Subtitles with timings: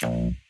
[0.00, 0.49] Thank you.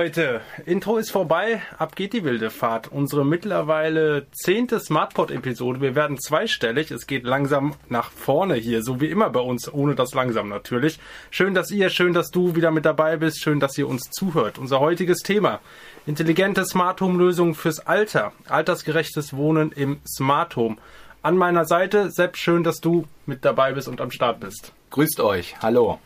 [0.00, 1.60] Leute, Intro ist vorbei.
[1.76, 2.86] Ab geht die wilde Fahrt.
[2.86, 5.80] Unsere mittlerweile zehnte Smartpod-Episode.
[5.80, 6.92] Wir werden zweistellig.
[6.92, 11.00] Es geht langsam nach vorne hier, so wie immer bei uns, ohne das langsam natürlich.
[11.32, 13.42] Schön, dass ihr, schön, dass du wieder mit dabei bist.
[13.42, 14.58] Schön, dass ihr uns zuhört.
[14.58, 15.58] Unser heutiges Thema.
[16.06, 18.32] Intelligente Smart Home Lösungen fürs Alter.
[18.48, 20.76] Altersgerechtes Wohnen im Smart Home.
[21.22, 24.72] An meiner Seite, Sepp, schön, dass du mit dabei bist und am Start bist.
[24.90, 25.56] Grüßt euch.
[25.60, 25.98] Hallo.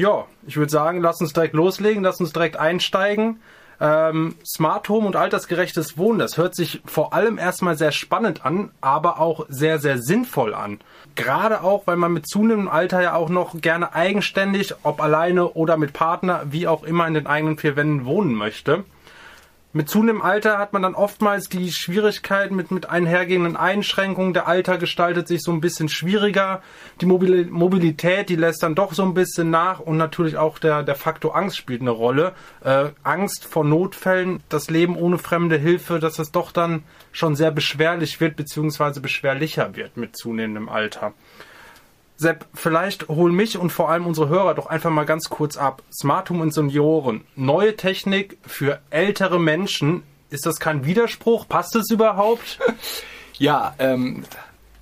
[0.00, 3.42] Ja, ich würde sagen, lass uns direkt loslegen, lass uns direkt einsteigen.
[3.82, 8.70] Ähm, Smart Home und altersgerechtes Wohnen, das hört sich vor allem erstmal sehr spannend an,
[8.80, 10.80] aber auch sehr, sehr sinnvoll an.
[11.16, 15.76] Gerade auch, weil man mit zunehmendem Alter ja auch noch gerne eigenständig, ob alleine oder
[15.76, 18.84] mit Partner, wie auch immer in den eigenen vier Wänden wohnen möchte.
[19.72, 24.34] Mit zunehmendem Alter hat man dann oftmals die Schwierigkeit mit, mit einhergehenden Einschränkungen.
[24.34, 26.60] Der Alter gestaltet sich so ein bisschen schwieriger.
[27.00, 29.78] Die Mobilität, die lässt dann doch so ein bisschen nach.
[29.78, 32.32] Und natürlich auch der, der Faktor Angst spielt eine Rolle.
[32.64, 37.52] Äh, Angst vor Notfällen, das Leben ohne fremde Hilfe, dass es doch dann schon sehr
[37.52, 41.12] beschwerlich wird, beziehungsweise beschwerlicher wird mit zunehmendem Alter.
[42.20, 45.82] Sepp, vielleicht hol mich und vor allem unsere Hörer doch einfach mal ganz kurz ab.
[45.90, 47.24] Smart Home und Senioren.
[47.34, 50.02] Neue Technik für ältere Menschen.
[50.28, 51.48] Ist das kein Widerspruch?
[51.48, 52.58] Passt es überhaupt?
[53.38, 54.24] ja, ähm,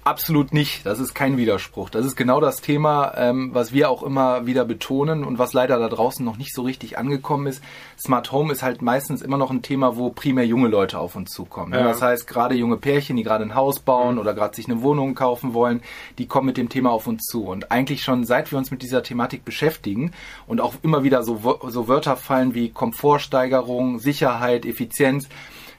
[0.09, 0.87] Absolut nicht.
[0.87, 1.91] Das ist kein Widerspruch.
[1.91, 5.79] Das ist genau das Thema, ähm, was wir auch immer wieder betonen und was leider
[5.79, 7.63] da draußen noch nicht so richtig angekommen ist.
[8.01, 11.31] Smart Home ist halt meistens immer noch ein Thema, wo primär junge Leute auf uns
[11.31, 11.75] zukommen.
[11.75, 11.83] Ja.
[11.83, 14.21] Das heißt, gerade junge Pärchen, die gerade ein Haus bauen mhm.
[14.23, 15.83] oder gerade sich eine Wohnung kaufen wollen,
[16.17, 17.45] die kommen mit dem Thema auf uns zu.
[17.45, 20.13] Und eigentlich schon seit wir uns mit dieser Thematik beschäftigen
[20.47, 25.29] und auch immer wieder so, so Wörter fallen wie Komfortsteigerung, Sicherheit, Effizienz,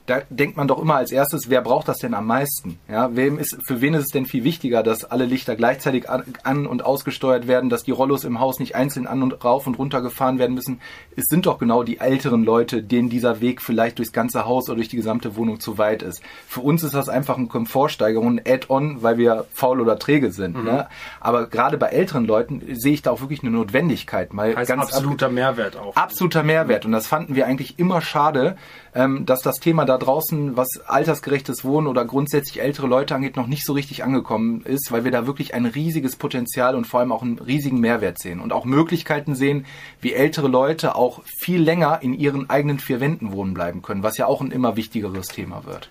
[0.09, 2.79] da denkt man doch immer als erstes, wer braucht das denn am meisten?
[2.89, 6.23] Ja, wem ist, für wen ist es denn viel wichtiger, dass alle Lichter gleichzeitig an,
[6.43, 9.77] an und ausgesteuert werden, dass die Rollos im Haus nicht einzeln an und rauf und
[9.77, 10.81] runter gefahren werden müssen?
[11.15, 14.77] Es sind doch genau die älteren Leute, denen dieser Weg vielleicht durchs ganze Haus oder
[14.77, 16.23] durch die gesamte Wohnung zu weit ist.
[16.47, 20.57] Für uns ist das einfach eine Komfortsteigerung, ein Add-on, weil wir faul oder träge sind.
[20.57, 20.63] Mhm.
[20.63, 20.87] Ne?
[21.19, 24.33] Aber gerade bei älteren Leuten sehe ich da auch wirklich eine Notwendigkeit.
[24.33, 25.95] Mal heißt ganz absoluter Mehrwert auch.
[25.95, 26.85] Absoluter Mehrwert.
[26.85, 28.57] Und das fanden wir eigentlich immer schade,
[28.95, 33.47] ähm, dass das Thema da draußen, was altersgerechtes Wohnen oder grundsätzlich ältere Leute angeht, noch
[33.47, 37.11] nicht so richtig angekommen ist, weil wir da wirklich ein riesiges Potenzial und vor allem
[37.11, 39.65] auch einen riesigen Mehrwert sehen und auch Möglichkeiten sehen,
[40.01, 44.17] wie ältere Leute auch viel länger in ihren eigenen vier Wänden wohnen bleiben können, was
[44.17, 45.89] ja auch ein immer wichtigeres Thema wird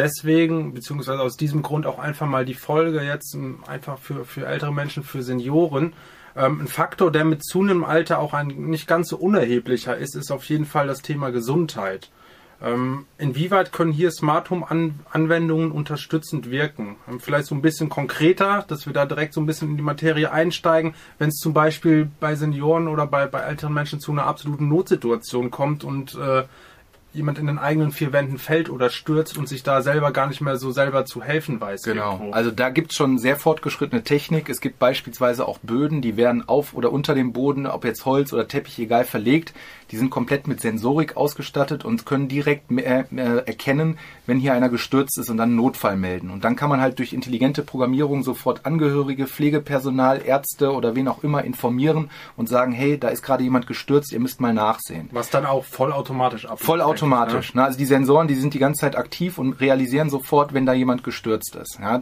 [0.00, 3.36] deswegen, beziehungsweise aus diesem Grund auch einfach mal die Folge jetzt
[3.66, 5.92] einfach für, für ältere Menschen, für Senioren.
[6.36, 10.30] Ähm, ein Faktor, der mit zunehmendem Alter auch ein nicht ganz so unerheblicher ist, ist
[10.30, 12.10] auf jeden Fall das Thema Gesundheit.
[12.62, 14.66] Ähm, inwieweit können hier Smart Home
[15.10, 16.96] Anwendungen unterstützend wirken?
[17.08, 19.82] Ähm, vielleicht so ein bisschen konkreter, dass wir da direkt so ein bisschen in die
[19.82, 24.26] Materie einsteigen, wenn es zum Beispiel bei Senioren oder bei, bei älteren Menschen zu einer
[24.26, 26.44] absoluten Notsituation kommt und äh,
[27.12, 30.40] jemand in den eigenen vier Wänden fällt oder stürzt und sich da selber gar nicht
[30.40, 31.82] mehr so selber zu helfen weiß.
[31.82, 32.12] Genau.
[32.12, 32.32] Irgendwo.
[32.32, 34.48] Also da gibt's schon sehr fortgeschrittene Technik.
[34.48, 38.32] Es gibt beispielsweise auch Böden, die werden auf oder unter dem Boden, ob jetzt Holz
[38.32, 39.52] oder Teppich, egal, verlegt.
[39.90, 43.04] Die sind komplett mit Sensorik ausgestattet und können direkt äh,
[43.44, 46.30] erkennen, wenn hier einer gestürzt ist und dann einen Notfall melden.
[46.30, 51.24] Und dann kann man halt durch intelligente Programmierung sofort Angehörige, Pflegepersonal, Ärzte oder wen auch
[51.24, 55.08] immer informieren und sagen, hey, da ist gerade jemand gestürzt, ihr müsst mal nachsehen.
[55.12, 56.64] Was dann auch vollautomatisch abläuft.
[56.64, 57.54] Vollautomatisch.
[57.54, 57.64] Ne?
[57.64, 61.04] Also die Sensoren, die sind die ganze Zeit aktiv und realisieren sofort, wenn da jemand
[61.04, 61.78] gestürzt ist.
[61.80, 62.00] Ja?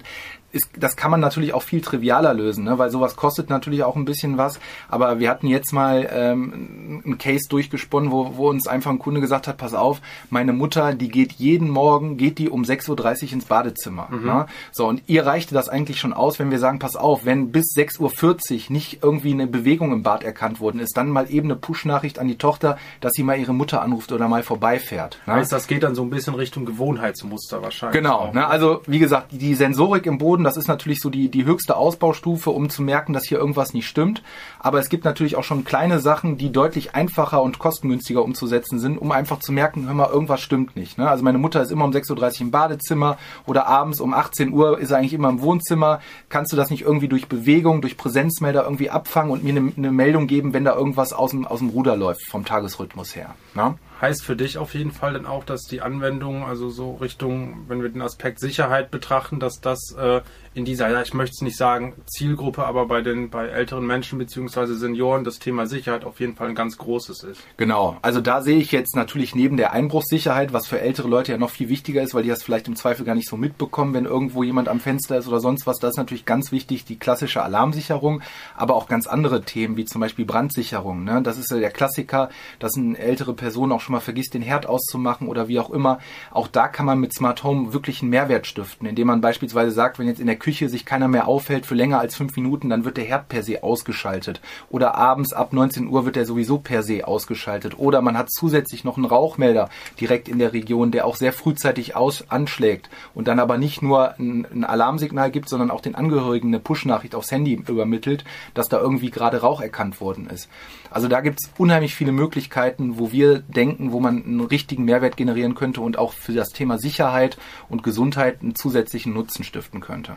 [0.51, 2.79] Ist, das kann man natürlich auch viel trivialer lösen, ne?
[2.79, 4.59] weil sowas kostet natürlich auch ein bisschen was.
[4.89, 9.21] Aber wir hatten jetzt mal ähm, einen Case durchgesponnen, wo, wo uns einfach ein Kunde
[9.21, 10.01] gesagt hat, pass auf,
[10.31, 14.09] meine Mutter, die geht jeden Morgen, geht die um 6.30 Uhr ins Badezimmer.
[14.11, 14.27] Mhm.
[14.27, 14.47] Ne?
[14.73, 17.75] So, und ihr reichte das eigentlich schon aus, wenn wir sagen, pass auf, wenn bis
[17.77, 21.57] 6.40 Uhr nicht irgendwie eine Bewegung im Bad erkannt worden ist, dann mal eben eine
[21.57, 25.21] Push-Nachricht an die Tochter, dass sie mal ihre Mutter anruft oder mal vorbeifährt.
[25.27, 25.35] Ne?
[25.35, 28.01] Heißt, das geht dann so ein bisschen Richtung Gewohnheitsmuster wahrscheinlich.
[28.01, 28.47] Genau, ne?
[28.47, 32.51] also wie gesagt, die Sensorik im Boden, das ist natürlich so die, die höchste Ausbaustufe,
[32.51, 34.23] um zu merken, dass hier irgendwas nicht stimmt.
[34.59, 38.99] Aber es gibt natürlich auch schon kleine Sachen, die deutlich einfacher und kostengünstiger umzusetzen sind,
[38.99, 40.99] um einfach zu merken, hör mal, irgendwas stimmt nicht.
[40.99, 41.09] Ne?
[41.09, 44.79] Also meine Mutter ist immer um 6.30 Uhr im Badezimmer oder abends um 18 Uhr
[44.79, 46.01] ist er eigentlich immer im Wohnzimmer.
[46.29, 49.93] Kannst du das nicht irgendwie durch Bewegung, durch Präsenzmelder irgendwie abfangen und mir eine, eine
[49.93, 53.35] Meldung geben, wenn da irgendwas aus dem, aus dem Ruder läuft vom Tagesrhythmus her?
[53.55, 53.77] Ne?
[54.01, 57.83] Heißt für dich auf jeden Fall dann auch, dass die Anwendung, also so Richtung, wenn
[57.83, 60.21] wir den Aspekt Sicherheit betrachten, dass das äh,
[60.59, 64.77] in dieser, ich möchte es nicht sagen Zielgruppe, aber bei den bei älteren Menschen beziehungsweise
[64.77, 67.41] Senioren das Thema Sicherheit auf jeden Fall ein ganz großes ist.
[67.57, 71.39] Genau, also da sehe ich jetzt natürlich neben der Einbruchssicherheit, was für ältere Leute ja
[71.39, 74.05] noch viel wichtiger ist, weil die das vielleicht im Zweifel gar nicht so mitbekommen, wenn
[74.05, 75.79] irgendwo jemand am Fenster ist oder sonst was.
[75.79, 78.21] Da ist natürlich ganz wichtig die klassische Alarmsicherung,
[78.57, 81.05] aber auch ganz andere Themen wie zum Beispiel Brandsicherung.
[81.05, 81.23] Ne?
[81.23, 84.67] Das ist ja der Klassiker, dass eine ältere Person auch schon mal vergisst, den Herd
[84.67, 86.01] auszumachen oder wie auch immer.
[86.33, 90.01] Auch da kann man mit Smart Home wirklich einen Mehrwert stiften, indem man beispielsweise sagt,
[90.01, 92.85] wenn jetzt in der Küche sich keiner mehr aufhält für länger als fünf Minuten, dann
[92.85, 94.41] wird der Herd per se ausgeschaltet.
[94.71, 97.79] Oder abends ab 19 Uhr wird er sowieso per se ausgeschaltet.
[97.79, 99.69] Oder man hat zusätzlich noch einen Rauchmelder
[100.01, 104.19] direkt in der Region, der auch sehr frühzeitig aus anschlägt und dann aber nicht nur
[104.19, 108.25] ein, ein Alarmsignal gibt, sondern auch den Angehörigen eine Push-Nachricht aufs Handy übermittelt,
[108.55, 110.49] dass da irgendwie gerade Rauch erkannt worden ist.
[110.91, 115.17] Also da gibt es unheimlich viele Möglichkeiten, wo wir denken, wo man einen richtigen Mehrwert
[115.17, 117.37] generieren könnte und auch für das Thema Sicherheit
[117.69, 120.17] und Gesundheit einen zusätzlichen Nutzen stiften könnte.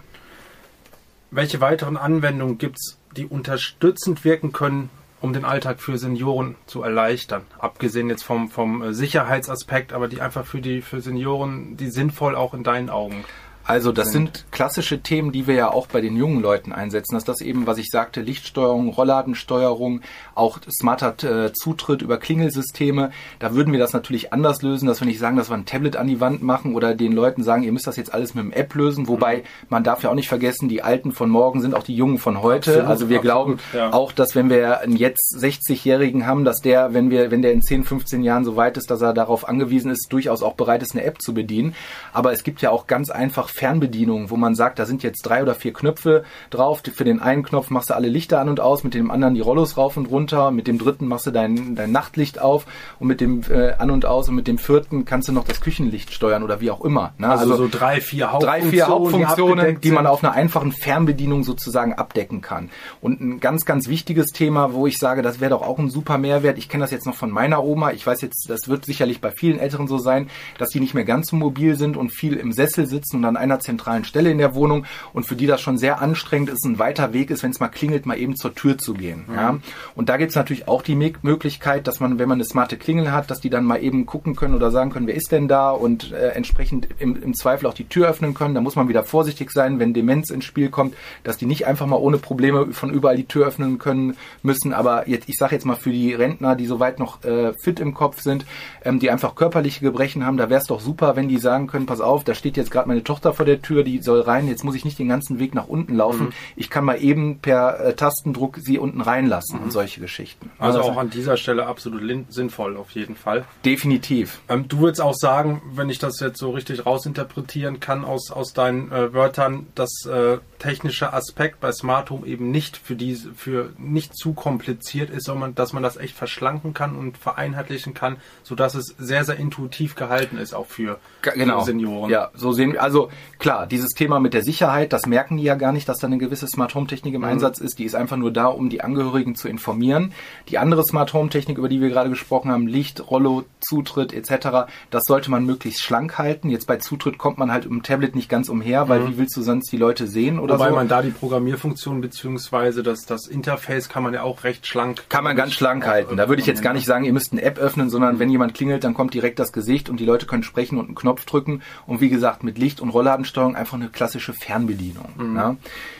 [1.33, 4.89] Welche weiteren Anwendungen gibt es, die unterstützend wirken können,
[5.21, 7.43] um den Alltag für Senioren zu erleichtern?
[7.57, 12.35] Abgesehen jetzt vom, vom äh, Sicherheitsaspekt, aber die einfach für die für Senioren, die sinnvoll
[12.35, 13.23] auch in deinen Augen
[13.63, 17.15] also das sind klassische Themen, die wir ja auch bei den jungen Leuten einsetzen.
[17.15, 20.01] Dass das eben, was ich sagte, Lichtsteuerung, Rollladensteuerung,
[20.35, 23.11] auch smarter äh, Zutritt über Klingelsysteme.
[23.39, 25.95] Da würden wir das natürlich anders lösen, dass wir nicht sagen, dass wir ein Tablet
[25.95, 28.51] an die Wand machen oder den Leuten sagen, ihr müsst das jetzt alles mit dem
[28.51, 29.07] App lösen.
[29.07, 29.43] Wobei mhm.
[29.69, 32.41] man darf ja auch nicht vergessen, die Alten von morgen sind auch die Jungen von
[32.41, 32.71] heute.
[32.71, 33.93] Absolut, also wir absolut, glauben ja.
[33.93, 37.61] auch, dass wenn wir einen jetzt 60-Jährigen haben, dass der, wenn wir, wenn der in
[37.61, 40.93] 10, 15 Jahren so weit ist, dass er darauf angewiesen ist, durchaus auch bereit ist,
[40.93, 41.75] eine App zu bedienen.
[42.13, 45.41] Aber es gibt ja auch ganz einfach Fernbedienung, wo man sagt, da sind jetzt drei
[45.41, 46.81] oder vier Knöpfe drauf.
[46.93, 49.41] Für den einen Knopf machst du alle Lichter an und aus, mit dem anderen die
[49.41, 52.65] Rollos rauf und runter, mit dem dritten machst du dein, dein Nachtlicht auf
[52.99, 55.61] und mit dem äh, an und aus und mit dem vierten kannst du noch das
[55.61, 57.13] Küchenlicht steuern oder wie auch immer.
[57.17, 57.29] Ne?
[57.29, 60.71] Also, also, so drei, vier Hauptfunktionen, drei, vier Hauptfunktionen die, die man auf einer einfachen
[60.71, 62.69] Fernbedienung sozusagen abdecken kann.
[63.01, 66.17] Und ein ganz, ganz wichtiges Thema, wo ich sage, das wäre doch auch ein super
[66.17, 66.57] Mehrwert.
[66.57, 67.91] Ich kenne das jetzt noch von meiner Oma.
[67.91, 71.05] Ich weiß jetzt, das wird sicherlich bei vielen Älteren so sein, dass die nicht mehr
[71.05, 74.37] ganz so mobil sind und viel im Sessel sitzen und an einer zentralen Stelle in
[74.37, 77.51] der Wohnung und für die das schon sehr anstrengend ist, ein weiter Weg ist, wenn
[77.51, 79.25] es mal klingelt, mal eben zur Tür zu gehen.
[79.27, 79.35] Mhm.
[79.35, 79.57] Ja?
[79.95, 83.11] Und da gibt es natürlich auch die Möglichkeit, dass man, wenn man eine smarte Klingel
[83.11, 85.71] hat, dass die dann mal eben gucken können oder sagen können, wer ist denn da
[85.71, 88.55] und äh, entsprechend im, im Zweifel auch die Tür öffnen können.
[88.55, 91.87] Da muss man wieder vorsichtig sein, wenn Demenz ins Spiel kommt, dass die nicht einfach
[91.87, 94.73] mal ohne Probleme von überall die Tür öffnen können müssen.
[94.73, 97.93] Aber jetzt, ich sage jetzt mal für die Rentner, die soweit noch äh, fit im
[97.93, 98.45] Kopf sind,
[98.85, 101.85] ähm, die einfach körperliche Gebrechen haben, da wäre es doch super, wenn die sagen können,
[101.85, 104.63] pass auf, da steht jetzt gerade meine Tochter vor der Tür, die soll rein, jetzt
[104.63, 106.27] muss ich nicht den ganzen Weg nach unten laufen.
[106.27, 106.33] Mhm.
[106.55, 109.65] Ich kann mal eben per äh, Tastendruck sie unten reinlassen mhm.
[109.65, 110.51] und solche Geschichten.
[110.59, 113.45] Also, also auch an dieser Stelle absolut sinnvoll auf jeden Fall.
[113.63, 114.41] Definitiv.
[114.49, 118.53] Ähm, du würdest auch sagen, wenn ich das jetzt so richtig rausinterpretieren kann aus, aus
[118.53, 123.71] deinen äh, Wörtern, dass äh, technische Aspekt bei Smart Home eben nicht für diese, für
[123.77, 128.75] nicht zu kompliziert ist, sondern dass man das echt verschlanken kann und vereinheitlichen kann, sodass
[128.75, 131.59] es sehr, sehr intuitiv gehalten ist, auch für, genau.
[131.59, 132.11] für Senioren.
[132.11, 135.55] Ja, so sehen wir, also klar, dieses Thema mit der Sicherheit, das merken die ja
[135.55, 137.27] gar nicht, dass da eine gewisse Smart Home Technik im mhm.
[137.27, 137.79] Einsatz ist.
[137.79, 140.13] Die ist einfach nur da, um die Angehörigen zu informieren.
[140.49, 144.71] Die andere Smart Home Technik, über die wir gerade gesprochen haben, Licht, Rollo, Zutritt etc.,
[144.89, 146.49] das sollte man möglichst schlank halten.
[146.49, 149.07] Jetzt bei Zutritt kommt man halt im Tablet nicht ganz umher, weil mhm.
[149.09, 150.75] wie willst du sonst die Leute sehen oder Wobei so?
[150.75, 155.03] man da die Programmierfunktion beziehungsweise das, das Interface kann man ja auch recht schlank.
[155.09, 156.17] Kann man ganz schlank halten.
[156.17, 158.19] Da würde ich jetzt gar nicht sagen, ihr müsst eine App öffnen, sondern mhm.
[158.19, 160.95] wenn jemand klingelt, dann kommt direkt das Gesicht und die Leute können sprechen und einen
[160.95, 161.61] Knopf drücken.
[161.87, 165.09] Und wie gesagt, mit Licht- und Rollladensteuerung einfach eine klassische Fernbedienung.
[165.17, 165.35] Mhm.
[165.35, 165.55] Ja.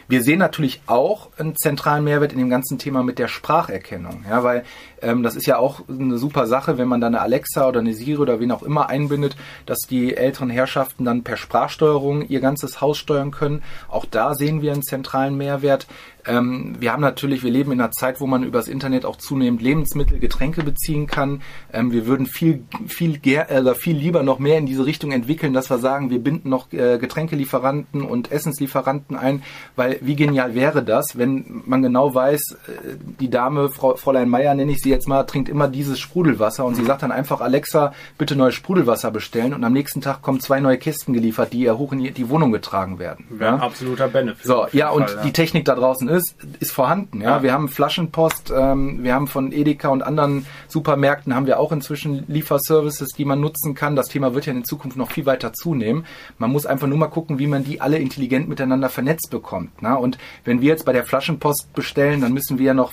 [0.07, 4.43] Wir sehen natürlich auch einen zentralen Mehrwert in dem ganzen Thema mit der Spracherkennung, ja,
[4.43, 4.65] weil
[5.01, 7.93] ähm, das ist ja auch eine super Sache, wenn man dann eine Alexa oder eine
[7.93, 12.81] Siri oder wen auch immer einbindet, dass die älteren Herrschaften dann per Sprachsteuerung ihr ganzes
[12.81, 13.63] Haus steuern können.
[13.87, 15.87] Auch da sehen wir einen zentralen Mehrwert.
[16.25, 19.61] Ähm, wir haben natürlich, wir leben in einer Zeit, wo man übers Internet auch zunehmend
[19.61, 21.41] Lebensmittel, Getränke beziehen kann.
[21.73, 25.69] Ähm, wir würden viel, viel, äh, viel lieber noch mehr in diese Richtung entwickeln, dass
[25.69, 29.43] wir sagen, wir binden noch äh, Getränkelieferanten und Essenslieferanten ein,
[29.75, 32.71] weil wie genial wäre das, wenn man genau weiß, äh,
[33.19, 36.75] die Dame, Frau, Fräulein Meier nenne ich sie jetzt mal, trinkt immer dieses Sprudelwasser und
[36.75, 40.59] sie sagt dann einfach, Alexa, bitte neues Sprudelwasser bestellen und am nächsten Tag kommen zwei
[40.59, 43.25] neue Kästen geliefert, die ihr hoch in die, Wohnung getragen werden.
[43.29, 43.61] Wäre ja?
[43.61, 44.45] absoluter Benefit.
[44.45, 45.23] So, ja, und Fall, ja.
[45.23, 47.21] die Technik da draußen ist, ist vorhanden.
[47.21, 47.43] Ja, Ja.
[47.43, 52.25] wir haben Flaschenpost, ähm, wir haben von Edeka und anderen Supermärkten haben wir auch inzwischen
[52.27, 53.95] Lieferservices, die man nutzen kann.
[53.95, 56.05] Das Thema wird ja in Zukunft noch viel weiter zunehmen.
[56.37, 59.81] Man muss einfach nur mal gucken, wie man die alle intelligent miteinander vernetzt bekommt.
[59.81, 59.97] Ne?
[59.97, 62.91] Und wenn wir jetzt bei der Flaschenpost bestellen, dann müssen wir ja noch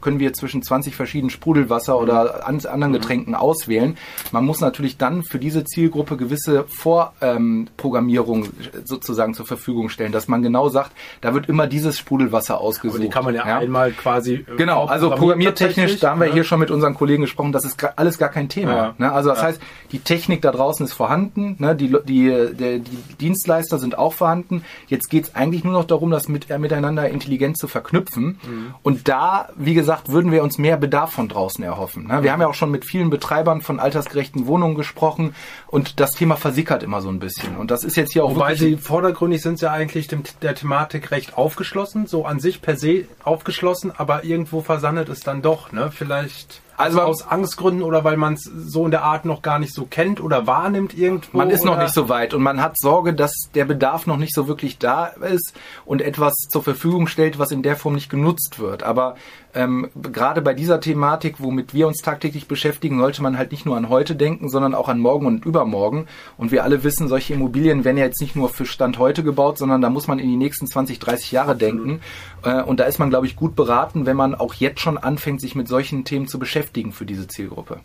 [0.00, 3.96] können wir zwischen 20 verschiedenen Sprudelwasser oder an, anderen Getränken auswählen.
[4.32, 8.52] Man muss natürlich dann für diese Zielgruppe gewisse Vorprogrammierung ähm,
[8.84, 12.96] sozusagen zur Verfügung stellen, dass man genau sagt, da wird immer dieses Sprudelwasser ausgesucht.
[12.96, 14.34] Aber die kann man ja, einmal quasi.
[14.34, 16.32] äh, Genau, also programmiertechnisch, da haben wir ne?
[16.34, 18.76] hier schon mit unseren Kollegen gesprochen, das ist alles gar kein Thema.
[18.76, 18.94] Ja.
[18.98, 19.12] Ne?
[19.12, 19.44] Also das Ja.
[19.44, 19.60] heißt,
[19.92, 21.74] die Technik da draußen ist vorhanden, ne?
[21.76, 24.64] die, die, der, die Dienstleister sind auch vorhanden.
[24.86, 28.38] Jetzt geht es eigentlich nur noch darum, das mit, äh, miteinander intelligent zu verknüpfen.
[28.42, 28.74] Mhm.
[28.82, 32.06] Und da, wie gesagt, würden wir uns mehr Bedarf von draußen erhoffen.
[32.06, 32.22] Ne?
[32.22, 35.34] Wir haben ja auch schon mit vielen Betreibern von altersgerechten Wohnungen gesprochen
[35.66, 37.56] und das Thema versickert immer so ein bisschen.
[37.56, 41.10] Und das ist jetzt hier auch Wobei sie vordergründig sind ja eigentlich dem, der Thematik
[41.10, 45.90] recht aufgeschlossen, so an sich per se aufgeschlossen, aber irgendwo versandet es dann doch, ne?
[45.92, 49.74] Vielleicht Also- aus Angstgründen oder weil man es so in der Art noch gar nicht
[49.74, 51.38] so kennt oder wahrnimmt irgendwo.
[51.38, 54.34] Man ist noch nicht so weit und man hat Sorge, dass der Bedarf noch nicht
[54.34, 55.52] so wirklich da ist
[55.84, 58.82] und etwas zur Verfügung stellt, was in der Form nicht genutzt wird.
[58.82, 59.16] Aber
[59.52, 63.76] ähm, gerade bei dieser Thematik, womit wir uns tagtäglich beschäftigen, sollte man halt nicht nur
[63.76, 66.06] an heute denken, sondern auch an morgen und übermorgen.
[66.36, 69.58] Und wir alle wissen, solche Immobilien werden ja jetzt nicht nur für Stand heute gebaut,
[69.58, 72.00] sondern da muss man in die nächsten 20, 30 Jahre denken.
[72.42, 75.40] Äh, und da ist man, glaube ich, gut beraten, wenn man auch jetzt schon anfängt,
[75.40, 77.80] sich mit solchen Themen zu beschäftigen für diese Zielgruppe.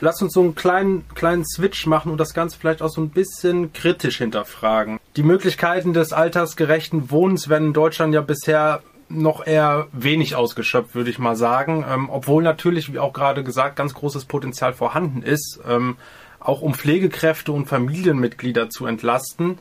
[0.00, 3.10] Lass uns so einen kleinen, kleinen Switch machen und das Ganze vielleicht auch so ein
[3.10, 4.98] bisschen kritisch hinterfragen.
[5.16, 11.10] Die Möglichkeiten des altersgerechten Wohnens werden in Deutschland ja bisher noch eher wenig ausgeschöpft, würde
[11.10, 11.84] ich mal sagen.
[11.88, 15.96] Ähm, obwohl natürlich, wie auch gerade gesagt, ganz großes Potenzial vorhanden ist, ähm,
[16.40, 19.58] auch um Pflegekräfte und Familienmitglieder zu entlasten.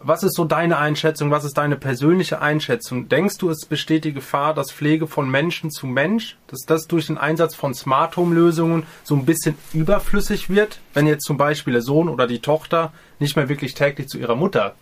[0.00, 1.30] Was ist so deine Einschätzung?
[1.30, 3.08] Was ist deine persönliche Einschätzung?
[3.08, 7.06] Denkst du, es besteht die Gefahr, dass Pflege von Menschen zu Mensch, dass das durch
[7.06, 11.72] den Einsatz von Smart Home Lösungen so ein bisschen überflüssig wird, wenn jetzt zum Beispiel
[11.72, 14.74] der Sohn oder die Tochter nicht mehr wirklich täglich zu ihrer Mutter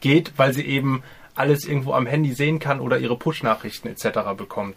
[0.00, 1.02] geht, weil sie eben
[1.34, 4.34] alles irgendwo am Handy sehen kann oder ihre Push-Nachrichten etc.
[4.36, 4.76] bekommt?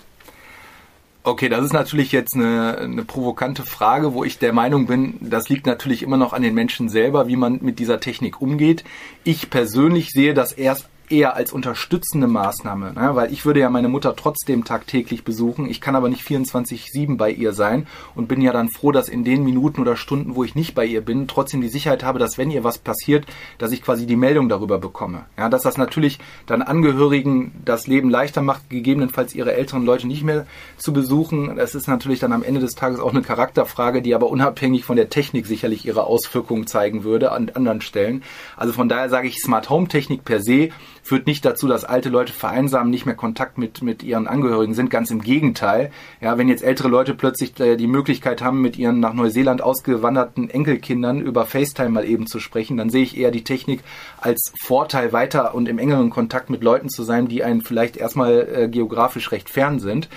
[1.26, 5.48] Okay, das ist natürlich jetzt eine, eine provokante Frage, wo ich der Meinung bin, das
[5.48, 8.84] liegt natürlich immer noch an den Menschen selber, wie man mit dieser Technik umgeht.
[9.24, 13.12] Ich persönlich sehe das erst eher als unterstützende Maßnahme, ne?
[13.14, 15.70] weil ich würde ja meine Mutter trotzdem tagtäglich besuchen.
[15.70, 19.24] Ich kann aber nicht 24/7 bei ihr sein und bin ja dann froh, dass in
[19.24, 22.40] den Minuten oder Stunden, wo ich nicht bei ihr bin, trotzdem die Sicherheit habe, dass
[22.40, 23.26] wenn ihr was passiert,
[23.60, 25.26] dass ich quasi die Meldung darüber bekomme.
[25.38, 26.18] Ja, dass das natürlich
[26.48, 31.56] dann Angehörigen das Leben leichter macht, gegebenenfalls ihre älteren Leute nicht mehr zu besuchen.
[31.58, 34.96] Das ist natürlich dann am Ende des Tages auch eine Charakterfrage, die aber unabhängig von
[34.96, 38.24] der Technik sicherlich ihre Auswirkungen zeigen würde an anderen Stellen.
[38.58, 40.70] Also von daher sage ich, Smart Home Technik per se
[41.04, 44.90] führt nicht dazu, dass alte Leute vereinsamen, nicht mehr Kontakt mit, mit ihren Angehörigen sind.
[44.90, 45.92] Ganz im Gegenteil.
[46.22, 50.50] Ja, wenn jetzt ältere Leute plötzlich äh, die Möglichkeit haben, mit ihren nach Neuseeland ausgewanderten
[50.50, 53.82] Enkelkindern über FaceTime mal eben zu sprechen, dann sehe ich eher die Technik
[54.20, 58.48] als Vorteil weiter und im engeren Kontakt mit Leuten zu sein, die einen vielleicht erstmal
[58.54, 60.08] äh, geografisch recht fern sind.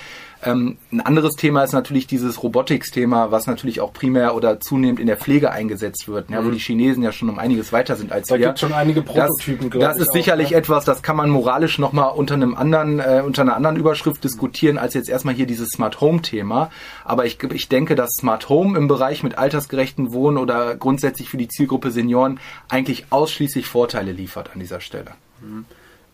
[0.46, 5.06] Ähm, ein anderes Thema ist natürlich dieses Robotics-Thema, was natürlich auch primär oder zunehmend in
[5.06, 8.28] der Pflege eingesetzt wird, ja, wo die Chinesen ja schon um einiges weiter sind als
[8.28, 8.46] Da wir.
[8.46, 10.56] gibt schon einige Prototypen, Das, das ist auch, sicherlich ne?
[10.56, 14.78] etwas, das kann man moralisch nochmal unter einem anderen, äh, unter einer anderen Überschrift diskutieren,
[14.78, 16.70] als jetzt erstmal hier dieses Smart Home-Thema.
[17.04, 21.38] Aber ich, ich denke, dass Smart Home im Bereich mit altersgerechten Wohnen oder grundsätzlich für
[21.38, 22.38] die Zielgruppe Senioren
[22.68, 25.12] eigentlich ausschließlich Vorteile liefert an dieser Stelle.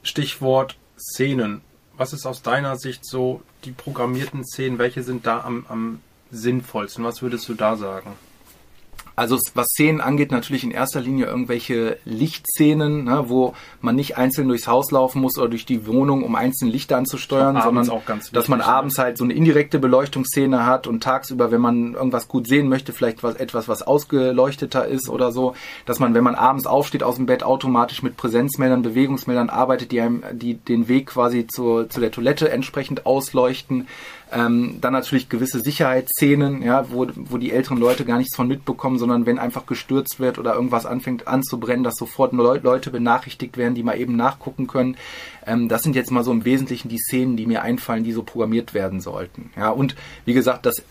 [0.02, 1.60] Stichwort Szenen.
[1.96, 4.78] Was ist aus deiner Sicht so die programmierten Szenen?
[4.78, 6.00] Welche sind da am, am
[6.30, 7.04] sinnvollsten?
[7.04, 8.12] Was würdest du da sagen?
[9.16, 14.48] Also was Szenen angeht, natürlich in erster Linie irgendwelche Lichtszenen, ne, wo man nicht einzeln
[14.48, 18.30] durchs Haus laufen muss oder durch die Wohnung, um einzelne Lichter anzusteuern, sondern auch ganz
[18.30, 22.28] dass man wichtig, abends halt so eine indirekte Beleuchtungsszene hat und tagsüber, wenn man irgendwas
[22.28, 25.54] gut sehen möchte, vielleicht was, etwas, was ausgeleuchteter ist oder so,
[25.86, 30.00] dass man, wenn man abends aufsteht aus dem Bett, automatisch mit Präsenzmeldern, Bewegungsmeldern arbeitet, die
[30.00, 33.86] einem die den Weg quasi zur, zu der Toilette entsprechend ausleuchten.
[34.32, 38.98] Ähm, dann natürlich gewisse Sicherheitsszenen, ja, wo, wo die älteren Leute gar nichts von mitbekommen,
[38.98, 43.74] sondern wenn einfach gestürzt wird oder irgendwas anfängt anzubrennen, dass sofort Leu Leute benachrichtigt werden,
[43.74, 44.96] die mal eben nachgucken können.
[45.46, 48.22] Ähm, das sind jetzt mal so im Wesentlichen die Szenen, die mir einfallen, die so
[48.22, 49.50] programmiert werden sollten.
[49.56, 50.82] Ja, und wie gesagt, das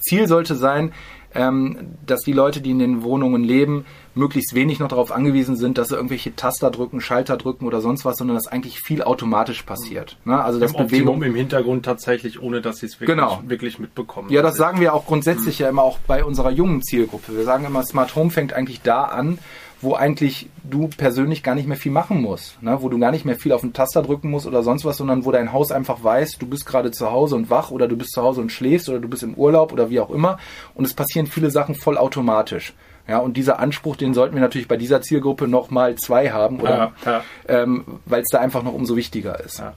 [0.00, 0.92] Ziel sollte sein,
[1.36, 5.78] ähm, dass die Leute, die in den Wohnungen leben, möglichst wenig noch darauf angewiesen sind,
[5.78, 9.62] dass sie irgendwelche Taster drücken, Schalter drücken oder sonst was, sondern dass eigentlich viel automatisch
[9.62, 10.16] passiert.
[10.24, 10.40] Ne?
[10.40, 13.42] Also das Bewegung im Hintergrund tatsächlich, ohne dass sie es wirklich, Genau.
[13.46, 14.30] wirklich mitbekommen.
[14.30, 17.36] ja, das sagen wir auch grundsätzlich ja immer auch bei unserer jungen Zielgruppe.
[17.36, 19.38] Wir sagen immer, Smart Home fängt eigentlich da an,
[19.84, 22.78] wo eigentlich du persönlich gar nicht mehr viel machen musst, ne?
[22.80, 25.24] wo du gar nicht mehr viel auf den Taster drücken musst oder sonst was, sondern
[25.24, 28.12] wo dein Haus einfach weiß, du bist gerade zu Hause und wach oder du bist
[28.12, 30.38] zu Hause und schläfst oder du bist im Urlaub oder wie auch immer
[30.74, 32.74] und es passieren viele Sachen vollautomatisch.
[33.06, 36.92] Ja, und dieser Anspruch, den sollten wir natürlich bei dieser Zielgruppe nochmal zwei haben, oder?
[37.04, 37.22] Ja, ja.
[37.48, 39.58] Ähm, weil es da einfach noch umso wichtiger ist.
[39.58, 39.74] Ja.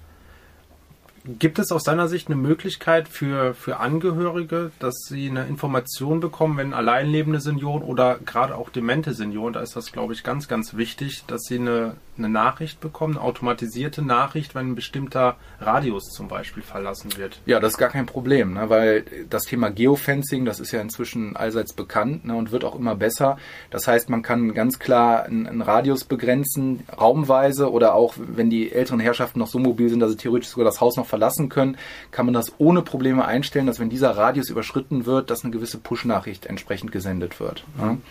[1.27, 6.57] Gibt es aus deiner Sicht eine Möglichkeit für, für Angehörige, dass sie eine Information bekommen,
[6.57, 10.75] wenn alleinlebende Senioren oder gerade auch demente Senioren, da ist das, glaube ich, ganz, ganz
[10.75, 16.27] wichtig, dass sie eine, eine Nachricht bekommen, eine automatisierte Nachricht, wenn ein bestimmter Radius zum
[16.27, 17.41] Beispiel verlassen wird?
[17.45, 21.35] Ja, das ist gar kein Problem, ne, weil das Thema Geofencing, das ist ja inzwischen
[21.35, 23.37] allseits bekannt ne, und wird auch immer besser.
[23.71, 28.71] Das heißt, man kann ganz klar einen, einen Radius begrenzen, raumweise oder auch, wenn die
[28.71, 31.77] älteren Herrschaften noch so mobil sind, dass sie theoretisch sogar das Haus noch verlassen können,
[32.11, 35.77] kann man das ohne Probleme einstellen, dass wenn dieser Radius überschritten wird, dass eine gewisse
[35.77, 37.63] Push-Nachricht entsprechend gesendet wird.
[37.77, 38.01] Mhm.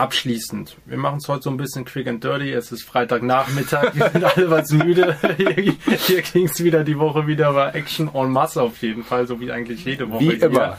[0.00, 2.54] Abschließend, wir machen es heute so ein bisschen quick and dirty.
[2.54, 5.14] Es ist Freitagnachmittag, wir sind alle was müde.
[5.36, 9.26] Hier, hier ging es wieder die Woche wieder bei Action en masse auf jeden Fall,
[9.26, 10.20] so wie eigentlich jede Woche.
[10.20, 10.78] Wie immer.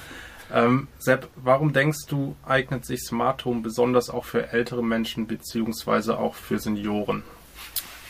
[0.52, 6.18] Ähm, Sepp, warum denkst du, eignet sich Smart Home besonders auch für ältere Menschen beziehungsweise
[6.18, 7.22] auch für Senioren?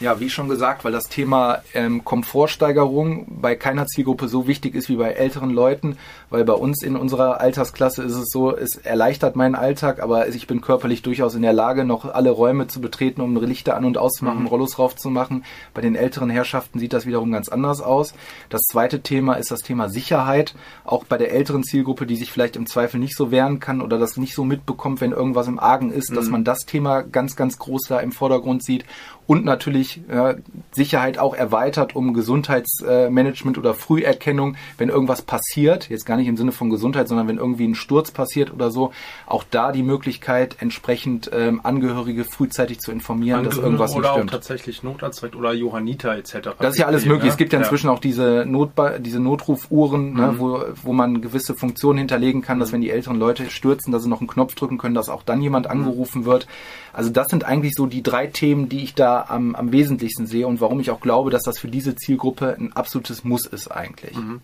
[0.02, 4.90] Ja, wie schon gesagt, weil das Thema ähm, Komfortsteigerung bei keiner Zielgruppe so wichtig ist
[4.90, 5.96] wie bei älteren Leuten,
[6.32, 10.48] weil bei uns in unserer Altersklasse ist es so, es erleichtert meinen Alltag, aber ich
[10.48, 14.00] bin körperlich durchaus in der Lage, noch alle Räume zu betreten, um Lichter an und
[14.00, 14.48] auszumachen, mhm.
[14.48, 15.46] Rollos raufzumachen.
[15.76, 18.16] Bei den älteren Herrschaften sieht das wiederum ganz anders aus.
[18.50, 20.56] Das zweite Thema ist das Thema Sicherheit.
[20.84, 24.00] Auch bei der älteren Zielgruppe, die sich vielleicht im Zweifel nicht so wehren kann oder
[24.00, 26.16] das nicht so mitbekommt, wenn irgendwas im Argen ist, mhm.
[26.16, 28.84] dass man das Thema ganz, ganz groß da im Vordergrund sieht
[29.32, 30.36] und natürlich ja,
[30.74, 36.52] Sicherheit auch erweitert um Gesundheitsmanagement oder Früherkennung, wenn irgendwas passiert, jetzt gar nicht im Sinne
[36.52, 38.92] von Gesundheit, sondern wenn irgendwie ein Sturz passiert oder so,
[39.26, 44.16] auch da die Möglichkeit, entsprechend ähm, Angehörige frühzeitig zu informieren, Angehörige dass irgendwas nicht stimmt.
[44.16, 46.50] Oder auch tatsächlich Notarztrecht oder Johanniter etc.
[46.60, 47.28] Das ist ja alles möglich.
[47.28, 47.32] Ja?
[47.32, 47.94] Es gibt ja inzwischen ja.
[47.94, 50.28] auch diese, Notba diese Notrufuhren, ne, mhm.
[50.34, 52.74] ne, wo, wo man gewisse Funktionen hinterlegen kann, dass mhm.
[52.74, 55.42] wenn die älteren Leute stürzen, dass sie noch einen Knopf drücken können, dass auch dann
[55.42, 55.72] jemand mhm.
[55.72, 56.48] angerufen wird.
[56.92, 60.48] Also das sind eigentlich so die drei Themen, die ich da am, am wesentlichsten sehe
[60.48, 64.16] und warum ich auch glaube, dass das für diese Zielgruppe ein absolutes Muss ist eigentlich.
[64.16, 64.42] Mhm.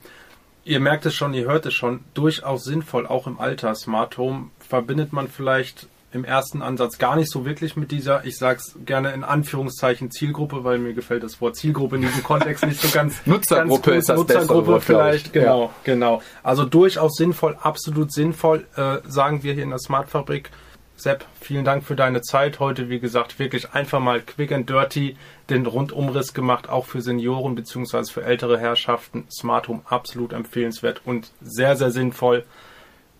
[0.64, 3.74] Ihr merkt es schon, ihr hört es schon, durchaus sinnvoll, auch im Alter.
[3.74, 8.38] Smart Home verbindet man vielleicht im ersten Ansatz gar nicht so wirklich mit dieser, ich
[8.38, 12.82] sag's gerne in Anführungszeichen Zielgruppe, weil mir gefällt das Wort Zielgruppe in diesem Kontext nicht
[12.82, 13.16] so ganz.
[13.26, 15.70] Nutzergruppe ganz ist das Nutzergruppe Wort, vielleicht, genau, ja.
[15.84, 16.22] genau.
[16.44, 20.50] Also durchaus sinnvoll, absolut sinnvoll, äh, sagen wir hier in der Smart Fabrik.
[20.98, 22.90] Sepp, vielen Dank für deine Zeit heute.
[22.90, 25.16] Wie gesagt, wirklich einfach mal quick and dirty
[25.48, 28.12] den Rundumriss gemacht, auch für Senioren bzw.
[28.12, 29.26] für ältere Herrschaften.
[29.30, 32.46] Smart Home absolut empfehlenswert und sehr, sehr sinnvoll.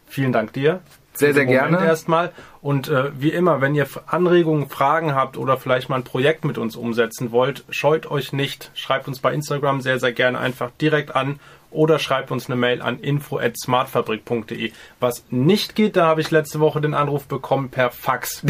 [0.08, 0.82] Vielen Dank dir.
[1.14, 1.84] Sehr, sehr gerne.
[1.86, 2.32] Erstmal.
[2.62, 6.58] Und äh, wie immer, wenn ihr Anregungen, Fragen habt oder vielleicht mal ein Projekt mit
[6.58, 8.72] uns umsetzen wollt, scheut euch nicht.
[8.74, 11.40] Schreibt uns bei Instagram sehr, sehr gerne einfach direkt an
[11.72, 14.72] oder schreibt uns eine Mail an info@smartfabrik.de.
[15.00, 18.44] Was nicht geht, da habe ich letzte Woche den Anruf bekommen per Fax.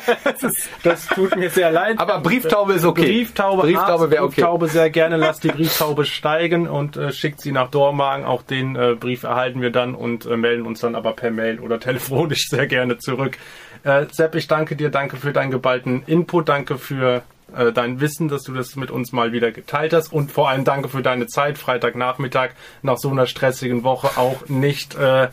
[0.82, 1.98] das, tut mir sehr leid.
[1.98, 3.06] Aber Brieftaube ist okay.
[3.06, 4.34] Brieftaube, Brieftaube wäre okay.
[4.36, 5.16] Brieftaube sehr gerne.
[5.16, 8.24] Lasst die Brieftaube steigen und äh, schickt sie nach Dormagen.
[8.24, 11.60] Auch den äh, Brief erhalten wir dann und äh, melden uns dann aber per Mail
[11.60, 13.38] oder telefonisch sehr gerne zurück.
[13.84, 17.22] Äh, Sepp, ich danke dir, danke für deinen geballten Input, danke für
[17.54, 20.64] äh, dein Wissen, dass du das mit uns mal wieder geteilt hast und vor allem
[20.64, 22.50] danke für deine Zeit, Freitagnachmittag
[22.82, 25.28] nach so einer stressigen Woche auch nicht äh,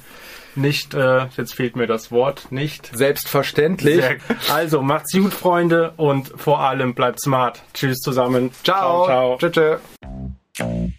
[0.56, 2.96] nicht, äh, jetzt fehlt mir das Wort, nicht.
[2.96, 3.96] Selbstverständlich.
[3.96, 4.18] Sehr,
[4.52, 7.64] also macht's gut, Freunde, und vor allem bleibt smart.
[7.74, 8.52] Tschüss zusammen.
[8.64, 9.06] Ciao.
[9.06, 9.38] Ciao.
[9.40, 9.80] ciao.
[10.54, 10.94] Tschüss.